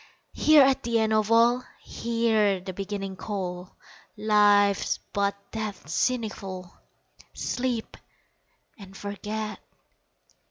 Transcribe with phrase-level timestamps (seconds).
[0.33, 3.75] Here at the end of all Hear the Beginning call,
[4.17, 6.73] Life's but death's seneschal
[7.35, 7.95] Sleep
[8.79, 9.59] and forget!